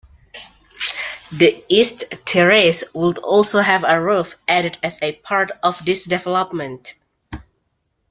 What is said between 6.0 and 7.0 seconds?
development.